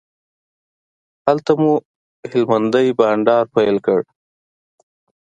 [1.25, 1.71] هلته مو
[2.31, 4.01] هلمندی بانډار پیل کړ.